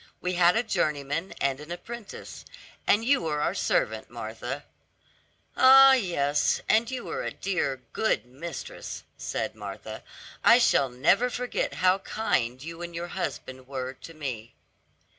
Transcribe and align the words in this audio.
We 0.19 0.33
had 0.33 0.55
a 0.55 0.63
journeyman 0.63 1.33
and 1.39 1.59
an 1.59 1.71
apprentice, 1.71 2.43
and 2.87 3.05
you 3.05 3.21
were 3.21 3.39
our 3.39 3.53
servant, 3.53 4.09
Martha." 4.09 4.63
"Ah, 5.55 5.93
yes, 5.93 6.59
and 6.67 6.89
you 6.89 7.03
were 7.03 7.21
a 7.21 7.29
dear, 7.29 7.83
good 7.93 8.25
mistress," 8.25 9.03
said 9.15 9.53
Martha, 9.53 10.01
"I 10.43 10.57
shall 10.57 10.89
never 10.89 11.29
forget 11.29 11.75
how 11.85 11.99
kind 11.99 12.63
you 12.63 12.81
and 12.81 12.95
your 12.95 13.09
husband 13.09 13.67
were 13.67 13.93
to 13.93 14.15
me." 14.15 14.55